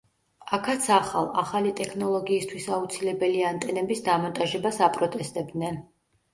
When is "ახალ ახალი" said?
0.95-1.73